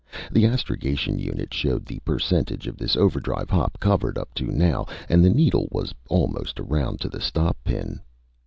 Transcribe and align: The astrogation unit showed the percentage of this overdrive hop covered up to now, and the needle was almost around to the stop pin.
The 0.31 0.47
astrogation 0.47 1.19
unit 1.19 1.53
showed 1.53 1.85
the 1.85 1.99
percentage 1.99 2.65
of 2.65 2.75
this 2.75 2.95
overdrive 2.95 3.51
hop 3.51 3.79
covered 3.79 4.17
up 4.17 4.33
to 4.33 4.45
now, 4.47 4.87
and 5.07 5.23
the 5.23 5.29
needle 5.29 5.67
was 5.69 5.93
almost 6.09 6.59
around 6.59 6.99
to 7.01 7.07
the 7.07 7.21
stop 7.21 7.55
pin. 7.63 7.99